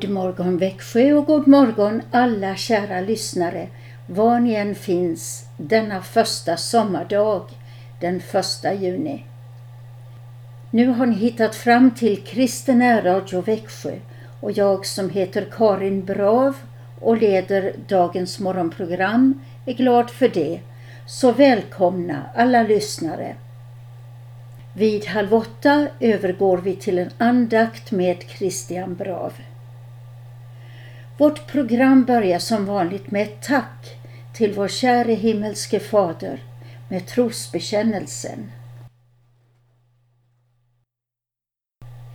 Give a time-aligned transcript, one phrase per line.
[0.00, 3.68] God morgon Växjö och god morgon alla kära lyssnare
[4.06, 7.42] var ni än finns denna första sommardag
[8.00, 9.24] den första juni.
[10.70, 13.98] Nu har ni hittat fram till Kristen Radio Växjö
[14.40, 16.56] och jag som heter Karin Brav
[17.00, 20.60] och leder dagens morgonprogram är glad för det.
[21.06, 23.34] Så välkomna alla lyssnare.
[24.72, 29.32] Vid halv åtta övergår vi till en andakt med Christian Brav.
[31.18, 33.96] Vårt program börjar som vanligt med ett tack
[34.36, 36.42] till vår käre himmelske Fader
[36.90, 38.50] med trosbekännelsen.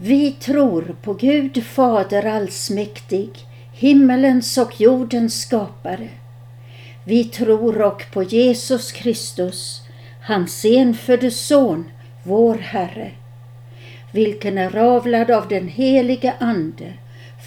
[0.01, 3.29] Vi tror på Gud Fader allsmäktig,
[3.73, 6.09] himmelens och jordens skapare.
[7.07, 9.81] Vi tror och på Jesus Kristus,
[10.27, 11.91] hans enfödde Son,
[12.25, 13.11] vår Herre,
[14.13, 16.93] vilken är avlad av den helige Ande,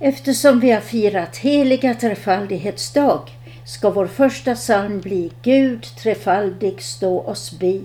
[0.00, 3.20] Eftersom vi har firat heliga trefaldighetsdag
[3.66, 7.84] ska vår första psalm bli Gud trefaldig stå oss bi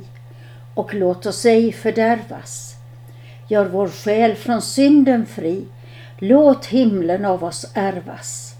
[0.75, 2.75] och låt oss ej fördärvas.
[3.49, 5.65] Gör vår själ från synden fri,
[6.19, 8.53] låt himlen av oss ärvas.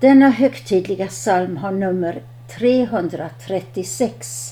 [0.00, 2.22] Denna högtidliga psalm har nummer
[2.58, 4.50] 336.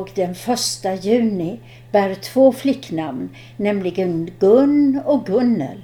[0.00, 1.60] Dag den första juni
[1.92, 5.82] bär två flicknamn, nämligen Gun och Gunnel.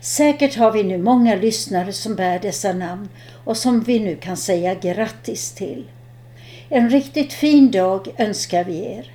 [0.00, 3.08] Säkert har vi nu många lyssnare som bär dessa namn
[3.44, 5.84] och som vi nu kan säga grattis till.
[6.68, 9.10] En riktigt fin dag önskar vi er.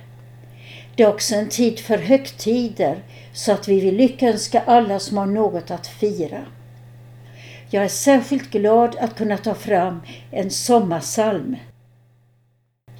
[0.96, 2.96] Det är också en tid för högtider
[3.32, 6.44] så att vi vill lyckönska alla som har något att fira.
[7.70, 10.00] Jag är särskilt glad att kunna ta fram
[10.30, 11.56] en sommarsalm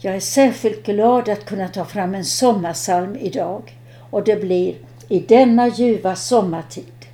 [0.00, 3.78] jag är särskilt glad att kunna ta fram en sommarsalm idag
[4.10, 4.74] och det blir
[5.08, 7.06] I denna ljuva sommartid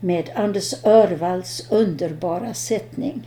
[0.00, 3.22] med Anders Örvalls underbara sättning.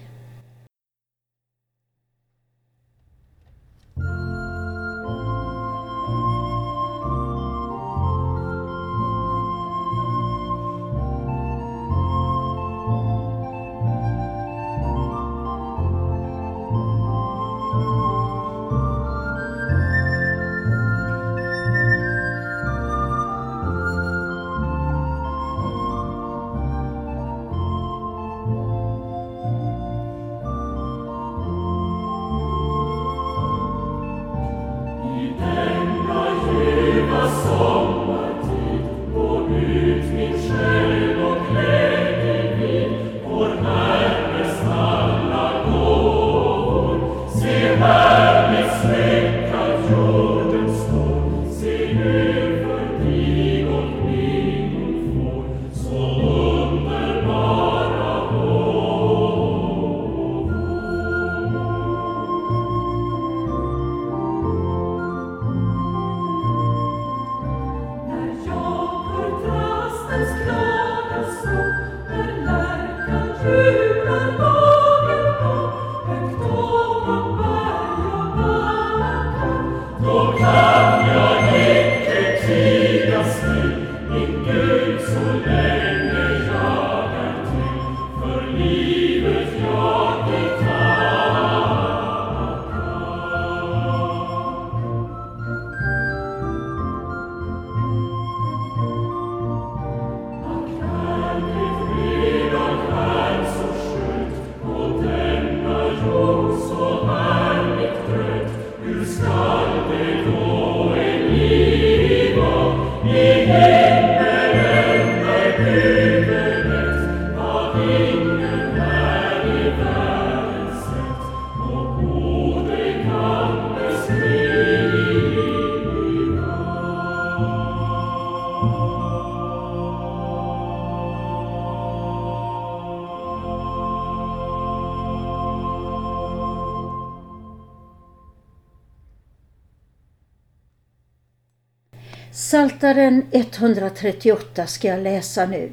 [142.82, 145.70] Saltaren 138 ska jag läsa nu.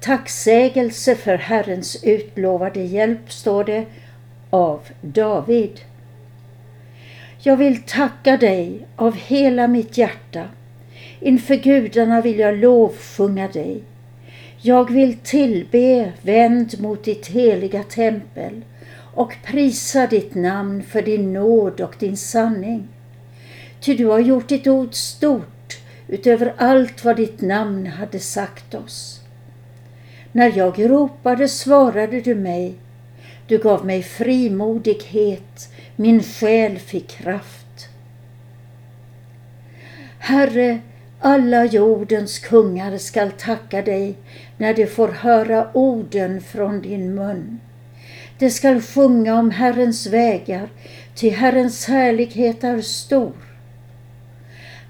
[0.00, 3.86] Tacksägelse för Herrens utlovade hjälp, står det,
[4.50, 5.80] av David.
[7.38, 10.44] Jag vill tacka dig av hela mitt hjärta.
[11.20, 13.82] Inför gudarna vill jag lovsjunga dig.
[14.60, 18.64] Jag vill tillbe vänd mot ditt heliga tempel
[19.14, 22.88] och prisa ditt namn för din nåd och din sanning.
[23.80, 25.55] Ty du har gjort ditt ord stort
[26.08, 29.20] utöver allt vad ditt namn hade sagt oss.
[30.32, 32.74] När jag ropade svarade du mig.
[33.48, 37.88] Du gav mig frimodighet, min själ fick kraft.
[40.18, 40.78] Herre,
[41.20, 44.14] alla jordens kungar skall tacka dig
[44.56, 47.60] när de får höra orden från din mun.
[48.38, 50.68] De skall sjunga om Herrens vägar,
[51.14, 53.32] ty Herrens härlighet är stor.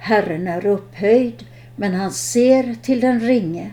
[0.07, 1.47] Herren är upphöjd,
[1.77, 3.71] men han ser till den ringe.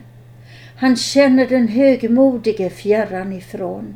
[0.75, 3.95] Han känner den högmodige fjärran ifrån.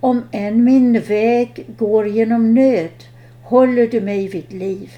[0.00, 3.04] Om än min väg går genom nöd
[3.42, 4.90] håller du mig vid liv.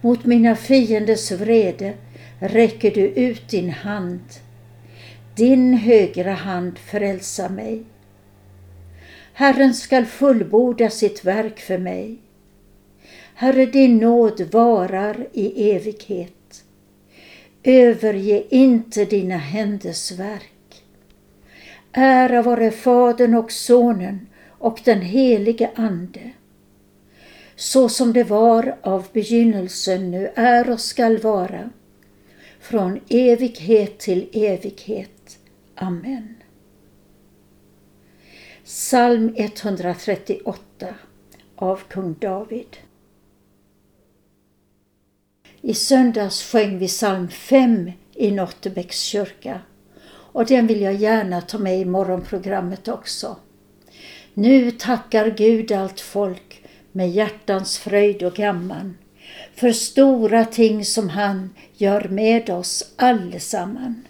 [0.00, 1.92] Mot mina fienders vrede
[2.38, 4.24] räcker du ut din hand.
[5.34, 7.82] Din högra hand frälsar mig.
[9.32, 12.18] Herren skall fullborda sitt verk för mig.
[13.38, 16.64] Herre, din nåd varar i evighet.
[17.62, 20.82] Överge inte dina händers verk.
[21.92, 26.30] Ära vare Fadern och Sonen och den helige Ande.
[27.56, 31.70] Så som det var av begynnelsen, nu är och skall vara,
[32.60, 35.38] från evighet till evighet.
[35.74, 36.34] Amen.
[38.64, 40.94] Psalm 138
[41.56, 42.76] av kung David.
[45.66, 49.60] I söndags sjöng vi psalm 5 i Nottebäcks kyrka
[50.08, 53.36] och den vill jag gärna ta med i morgonprogrammet också.
[54.34, 58.98] Nu tackar Gud allt folk med hjärtans fröjd och gamman
[59.54, 64.04] för stora ting som han gör med oss allesamman.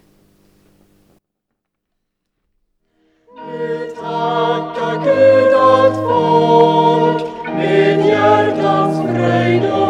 [3.50, 9.85] Nu tackar Gud allt folk med hjärtans fröjd och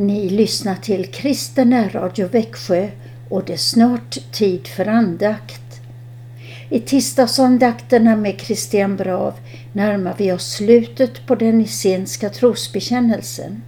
[0.00, 2.88] Ni lyssnar till Kristen Radio Växjö
[3.28, 5.80] och det är snart tid för andakt.
[6.70, 9.34] I tisdagsandakterna med Christian Brav
[9.72, 13.62] närmar vi oss slutet på den essenska trosbekännelsen.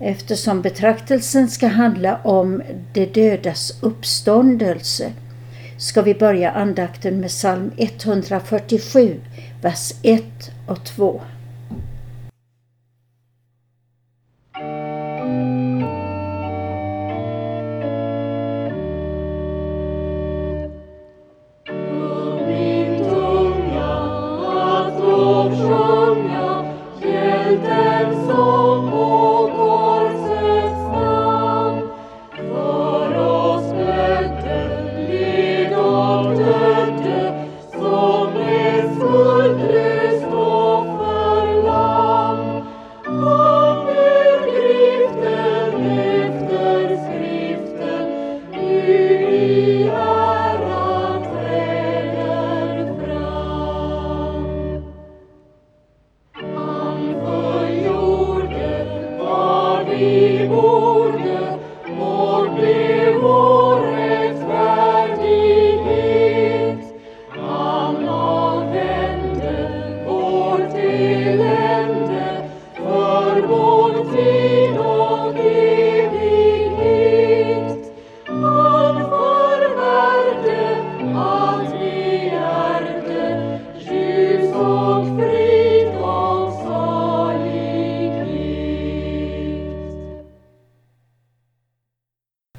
[0.00, 2.62] Eftersom betraktelsen ska handla om
[2.92, 5.12] de dödas uppståndelse
[5.78, 9.20] ska vi börja andakten med psalm 147,
[9.62, 10.24] vers 1
[10.66, 11.20] och 2.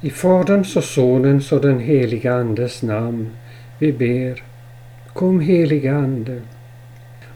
[0.04, 3.36] I Faderns och Sonens och den heliga Andes namn
[3.78, 4.44] vi ber.
[5.14, 6.42] Kom heliga Ande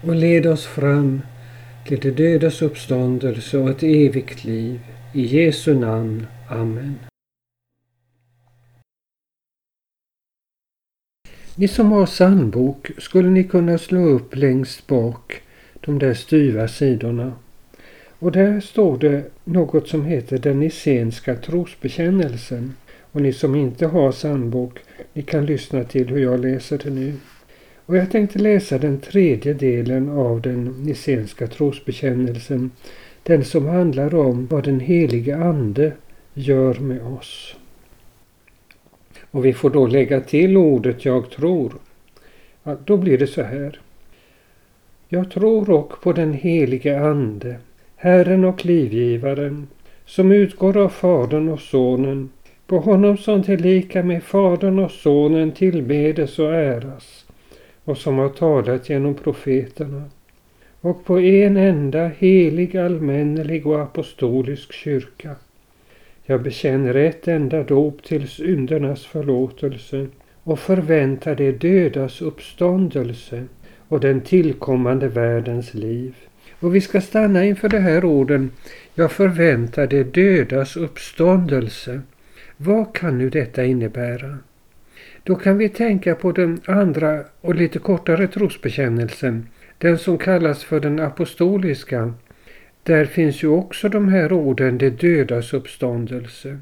[0.02, 1.23] och led oss fram
[1.87, 4.80] till det dödas uppståndelse och ett evigt liv.
[5.12, 6.26] I Jesu namn.
[6.49, 6.99] Amen.
[11.54, 15.42] Ni som har sandbok, skulle ni kunna slå upp längst bak
[15.80, 17.32] de där styva sidorna.
[18.18, 22.75] Och där står det något som heter den nicenska trosbekännelsen.
[23.12, 24.78] Och ni som inte har sandbok,
[25.12, 27.14] ni kan lyssna till hur jag läser det nu.
[27.87, 32.70] Och jag tänkte läsa den tredje delen av den nicenska trosbekännelsen.
[33.23, 35.92] Den som handlar om vad den helige Ande
[36.35, 37.56] gör med oss.
[39.30, 41.73] Och vi får då lägga till ordet jag tror.
[42.62, 43.80] Ja, då blir det så här.
[45.08, 47.56] Jag tror och på den helige Ande,
[48.06, 49.66] Herren och livgivaren,
[50.04, 52.28] som utgår av Fadern och Sonen,
[52.66, 57.26] på honom som tillika med Fadern och Sonen tillbedes och äras,
[57.84, 60.02] och som har talat genom profeterna,
[60.80, 65.36] och på en enda helig, allmännelig och apostolisk kyrka.
[66.25, 70.06] Jag bekänner ett enda dop till syndernas förlåtelse
[70.42, 73.45] och förväntar det dödas uppståndelse
[73.88, 76.14] och den tillkommande världens liv.
[76.60, 78.50] Och vi ska stanna inför de här orden.
[78.95, 82.00] Jag förväntar det dödas uppståndelse.
[82.56, 84.38] Vad kan nu detta innebära?
[85.23, 89.47] Då kan vi tänka på den andra och lite kortare trosbekännelsen,
[89.78, 92.14] den som kallas för den apostoliska.
[92.82, 96.58] Där finns ju också de här orden, det dödas uppståndelse.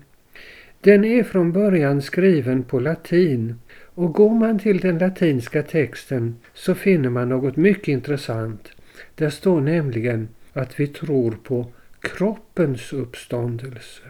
[0.80, 3.54] Den är från början skriven på latin
[3.94, 8.68] och går man till den latinska texten så finner man något mycket intressant.
[9.14, 11.66] Där står nämligen att vi tror på
[12.00, 14.02] kroppens uppståndelse.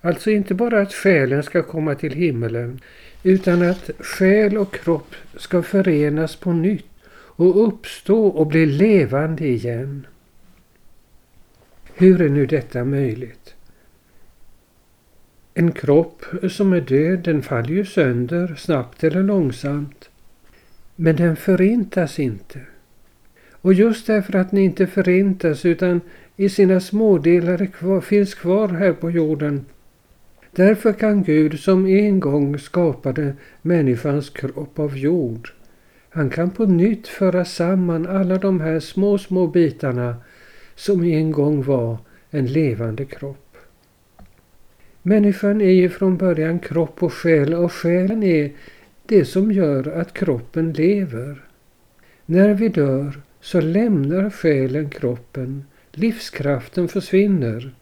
[0.00, 2.80] Alltså inte bara att själen ska komma till himmelen
[3.22, 10.06] utan att själ och kropp ska förenas på nytt och uppstå och bli levande igen.
[11.94, 13.54] Hur är nu detta möjligt?
[15.54, 20.10] En kropp som är död den faller ju sönder snabbt eller långsamt.
[20.96, 22.60] Men den förintas inte.
[23.62, 26.00] Och just därför att ni inte förintas utan
[26.36, 29.64] i sina smådelar kvar, finns kvar här på jorden.
[30.50, 35.52] Därför kan Gud som en gång skapade människans kropp av jord.
[36.10, 40.16] Han kan på nytt föra samman alla de här små, små bitarna
[40.74, 41.96] som en gång var
[42.30, 43.56] en levande kropp.
[45.02, 48.52] Människan är ju från början kropp och själ och själen är
[49.06, 51.42] det som gör att kroppen lever.
[52.26, 57.74] När vi dör så lämnar själen kroppen, livskraften försvinner.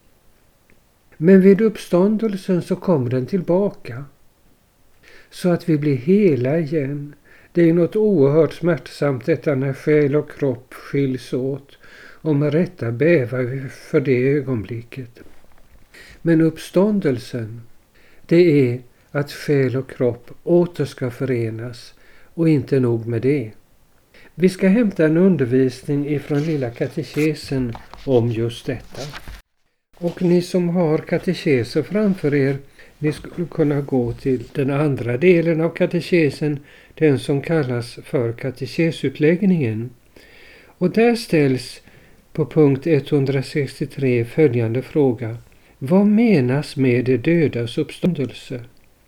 [1.16, 4.04] Men vid uppståndelsen så kommer den tillbaka.
[5.30, 7.14] Så att vi blir hela igen.
[7.52, 11.78] Det är något oerhört smärtsamt detta när själ och kropp skiljs åt.
[12.22, 15.20] och med rätta bävar vi för det ögonblicket.
[16.22, 17.60] Men uppståndelsen,
[18.26, 21.94] det är att själ och kropp åter ska förenas
[22.34, 23.52] och inte nog med det.
[24.34, 27.72] Vi ska hämta en undervisning ifrån Lilla katekesen
[28.06, 29.02] om just detta.
[29.96, 32.56] Och ni som har katekeser framför er,
[32.98, 36.58] ni skulle kunna gå till den andra delen av katekesen,
[36.94, 39.90] den som kallas för katekesutläggningen.
[40.66, 41.82] Och där ställs
[42.32, 45.36] på punkt 163 följande fråga.
[45.78, 48.60] Vad menas med de dödas uppståndelse?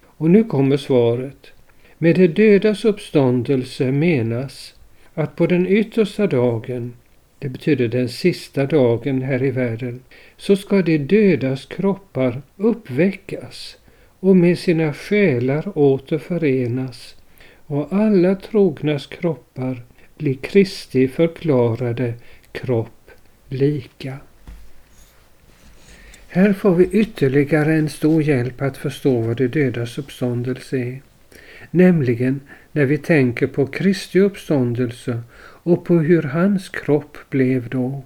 [0.05, 1.53] Och nu kommer svaret.
[1.99, 4.75] Med de dödas uppståndelse menas
[5.15, 6.93] att på den yttersta dagen,
[7.39, 10.01] det betyder den sista dagen här i världen,
[10.37, 13.77] så ska de dödas kroppar uppväckas
[14.21, 17.17] och med sina själar åter förenas
[17.67, 19.83] och alla trognas kroppar
[20.19, 22.15] blir Kristi förklarade
[22.53, 23.11] kropp
[23.49, 24.19] lika.
[26.29, 31.03] Här får vi ytterligare en stor hjälp att förstå vad de dödas uppståndelse är.
[31.71, 32.41] Nämligen
[32.73, 35.21] när vi tänker på Kristi uppståndelse
[35.63, 38.03] och på hur hans kropp blev då.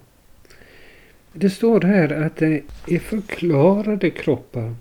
[1.33, 4.75] Det står här att det är förklarade kroppar.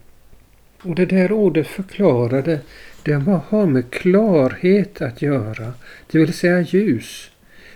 [0.82, 2.60] Och det där ordet förklarade,
[3.02, 5.72] det har med klarhet att göra,
[6.10, 7.30] det vill säga ljus.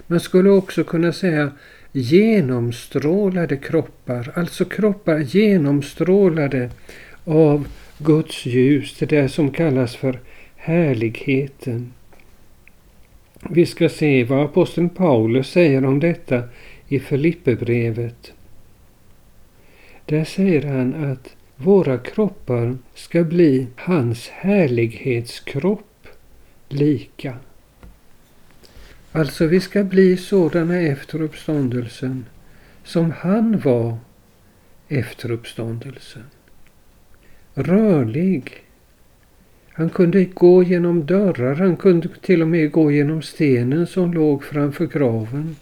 [0.06, 1.52] Man skulle också kunna säga
[1.92, 6.70] genomstrålade kroppar, alltså kroppar genomstrålade
[7.24, 7.68] av
[7.98, 10.18] Guds ljus, det där som kallas för
[10.56, 11.92] härligheten.
[13.48, 16.42] Vi ska se vad aposteln Paulus säger om detta
[16.88, 18.32] i Filipperbrevet.
[20.06, 26.08] Där säger han att våra kroppar ska bli hans härlighetskropp
[26.68, 27.36] lika.
[29.12, 32.24] Alltså vi ska bli sådana efter uppståndelsen
[32.84, 33.98] som han var
[34.88, 36.24] efter uppståndelsen.
[37.54, 38.64] Rörlig.
[39.72, 44.44] Han kunde gå genom dörrar, han kunde till och med gå genom stenen som låg
[44.44, 45.56] framför graven.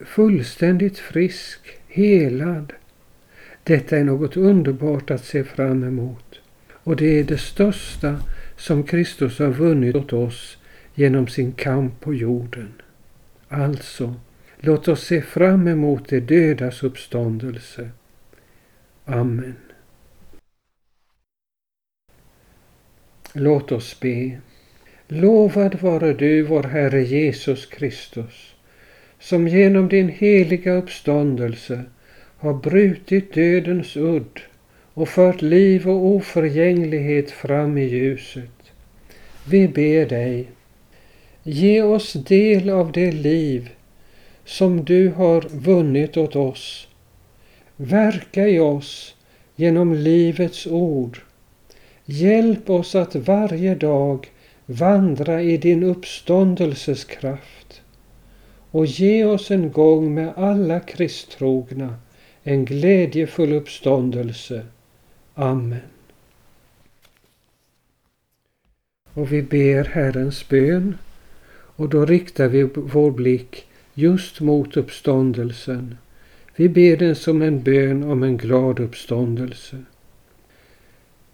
[0.00, 2.72] Fullständigt frisk, helad.
[3.64, 6.40] Detta är något underbart att se fram emot.
[6.72, 8.16] Och det är det största
[8.56, 10.58] som Kristus har vunnit åt oss
[10.94, 12.72] genom sin kamp på jorden.
[13.48, 14.14] Alltså,
[14.58, 17.90] låt oss se fram emot de dödas uppståndelse.
[19.04, 19.54] Amen.
[23.34, 24.40] Låt oss be.
[25.08, 28.54] Lovad vare du, vår Herre Jesus Kristus,
[29.20, 31.84] som genom din heliga uppståndelse
[32.36, 34.40] har brutit dödens udd
[34.94, 38.72] och fört liv och oförgänglighet fram i ljuset.
[39.48, 40.48] Vi ber dig,
[41.42, 43.70] Ge oss del av det liv
[44.44, 46.88] som du har vunnit åt oss.
[47.76, 49.16] Verka i oss
[49.56, 51.20] genom livets ord.
[52.04, 54.30] Hjälp oss att varje dag
[54.66, 57.82] vandra i din uppståndelses kraft
[58.70, 61.94] och ge oss en gång med alla kristtrogna
[62.42, 64.66] en glädjefull uppståndelse.
[65.34, 65.80] Amen.
[69.14, 70.98] Och vi ber Herrens bön
[71.76, 75.96] och då riktar vi vår blick just mot uppståndelsen.
[76.56, 79.76] Vi ber den som en bön om en glad uppståndelse.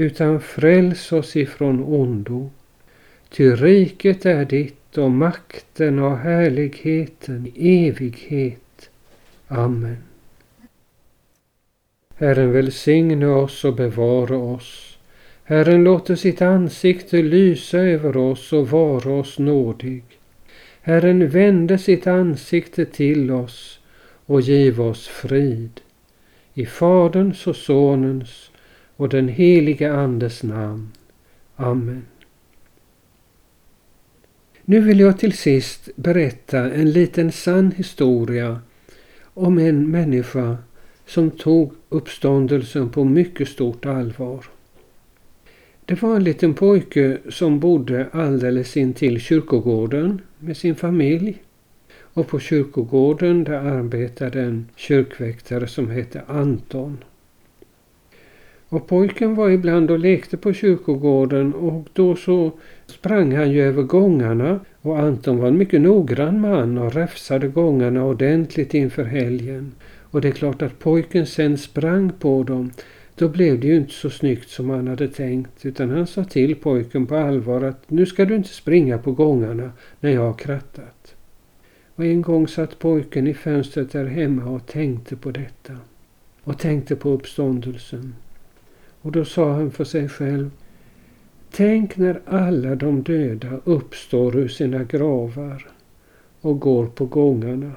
[0.00, 2.50] utan fräls oss ifrån ondo.
[3.28, 8.90] Ty riket är ditt och makten och härligheten i evighet.
[9.48, 9.96] Amen.
[12.16, 14.98] Herren välsigne oss och bevara oss.
[15.44, 20.04] Herren låter sitt ansikte lysa över oss och vara oss nådig.
[20.80, 23.80] Herren vände sitt ansikte till oss
[24.26, 25.80] och giv oss frid.
[26.54, 28.49] I Faderns och Sonens
[29.00, 30.88] och den helige Andes namn.
[31.56, 32.02] Amen.
[34.64, 38.60] Nu vill jag till sist berätta en liten sann historia
[39.22, 40.56] om en människa
[41.06, 44.44] som tog uppståndelsen på mycket stort allvar.
[45.84, 51.42] Det var en liten pojke som bodde alldeles intill kyrkogården med sin familj.
[51.92, 56.98] och på kyrkogården där arbetade en kyrkväktare som hette Anton.
[58.70, 62.52] Och pojken var ibland och lekte på kyrkogården och då så
[62.86, 68.04] sprang han ju över gångarna och Anton var en mycket noggrann man och räfsade gångarna
[68.04, 69.72] ordentligt inför helgen.
[70.10, 72.70] Och det är klart att pojken sen sprang på dem.
[73.14, 76.56] Då blev det ju inte så snyggt som han hade tänkt utan han sa till
[76.56, 81.14] pojken på allvar att nu ska du inte springa på gångarna när jag har krattat.
[81.94, 85.76] Och en gång satt pojken i fönstret där hemma och tänkte på detta.
[86.44, 88.14] Och tänkte på uppståndelsen.
[89.02, 90.50] Och då sa han för sig själv
[91.50, 95.68] Tänk när alla de döda uppstår ur sina gravar
[96.40, 97.72] och går på gångarna.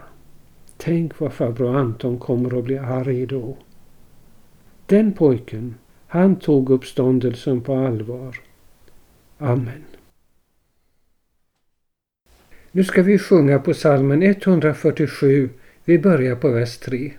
[0.77, 3.57] Tänk vad farbror Anton kommer att bli arg då.
[4.85, 5.75] Den pojken,
[6.07, 8.39] han tog uppståndelsen på allvar.
[9.37, 9.83] Amen.
[12.71, 15.49] Nu ska vi sjunga på salmen 147.
[15.85, 17.11] Vi börjar på vers 3.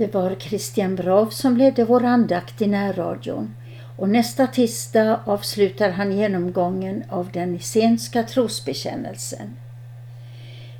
[0.00, 3.54] Det var Christian Brav som ledde vår andakt i närradion
[3.96, 9.56] och nästa tisdag avslutar han genomgången av den isenska trosbekännelsen.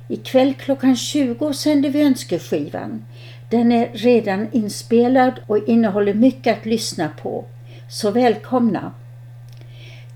[0.07, 3.05] Ikväll klockan 20 sänder vi önskeskivan.
[3.49, 7.45] Den är redan inspelad och innehåller mycket att lyssna på.
[7.89, 8.91] Så välkomna!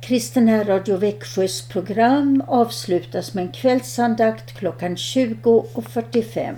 [0.01, 6.55] Kristen Radio Växjös program avslutas med en kvällsandakt klockan 20.45.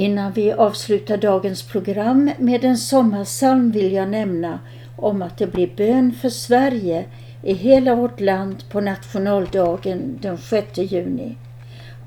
[0.00, 4.58] Innan vi avslutar dagens program med en sommarsalm vill jag nämna
[4.96, 7.04] om att det blir bön för Sverige
[7.42, 11.36] i hela vårt land på nationaldagen den 6 juni,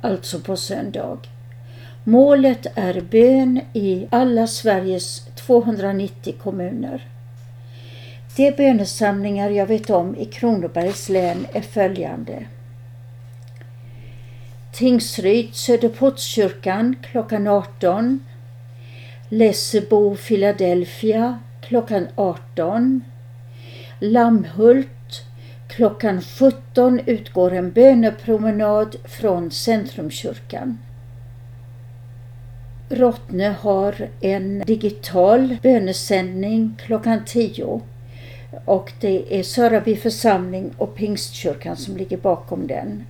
[0.01, 1.17] alltså på söndag.
[2.03, 7.07] Målet är bön i alla Sveriges 290 kommuner.
[8.35, 12.45] De bönesamlingar jag vet om i Kronobergs län är följande.
[14.73, 18.19] Tingsryd, Söderportskyrkan klockan 18.
[19.29, 23.03] Lessebo, Philadelphia klockan 18.
[23.99, 25.25] Lammhult
[25.67, 30.77] klockan 17 utgår en bönepromenad från Centrumkyrkan.
[32.89, 37.81] Rottne har en digital bönesändning klockan 10
[38.65, 43.03] och det är Söraby församling och Pingstkyrkan som ligger bakom den.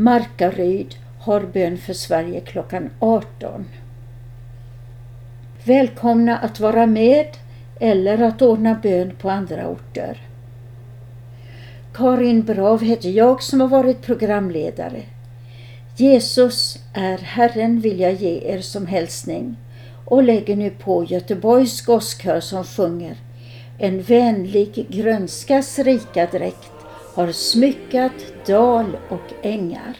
[0.00, 3.64] Markaryd har bön för Sverige klockan 18.
[5.64, 7.26] Välkomna att vara med
[7.80, 10.20] eller att ordna bön på andra orter.
[11.94, 15.02] Karin Brav heter jag som har varit programledare.
[15.96, 19.56] Jesus är Herren vill jag ge er som hälsning
[20.04, 23.16] och lägger nu på Göteborgs gosskör som sjunger
[23.78, 26.77] En vänlig grönskas rika dräkt
[27.18, 29.96] har smyckat dal och ängar.